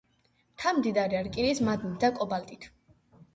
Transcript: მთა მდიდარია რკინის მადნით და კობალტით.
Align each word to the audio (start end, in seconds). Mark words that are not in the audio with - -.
მთა 0.53 0.71
მდიდარია 0.77 1.21
რკინის 1.27 1.61
მადნით 1.67 1.99
და 2.05 2.11
კობალტით. 2.17 2.67